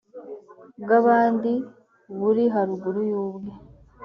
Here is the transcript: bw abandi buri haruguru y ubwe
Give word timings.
bw 0.81 0.89
abandi 0.99 1.51
buri 2.19 2.43
haruguru 2.53 2.99
y 3.09 3.13
ubwe 3.23 3.51